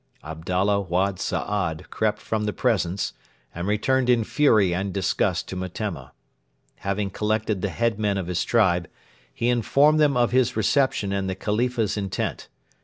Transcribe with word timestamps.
Abdalla 0.23 0.81
Wad 0.81 1.19
Saad 1.19 1.91
crept 1.91 2.17
from 2.17 2.45
the 2.45 2.53
presence, 2.53 3.13
and 3.53 3.67
returned 3.67 4.09
in 4.09 4.23
fury 4.23 4.73
and 4.73 4.91
disgust 4.91 5.47
to 5.49 5.55
Metemma. 5.55 6.11
Having 6.77 7.11
collected 7.11 7.61
the 7.61 7.69
head 7.69 7.99
men 7.99 8.17
of 8.17 8.25
his 8.25 8.43
tribe, 8.43 8.87
he 9.31 9.47
informed 9.47 9.99
them 9.99 10.17
of 10.17 10.31
his 10.31 10.57
reception 10.57 11.13
and 11.13 11.29
the 11.29 11.35
Khalifa's 11.35 11.97
intent. 11.97 12.47